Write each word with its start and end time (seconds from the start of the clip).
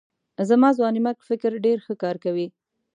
زما 0.49 0.69
ځوانمېرګ 0.77 1.17
فکر 1.29 1.51
ډېر 1.65 1.77
ښه 1.85 1.93
کار 2.03 2.15
کوي. 2.23 2.47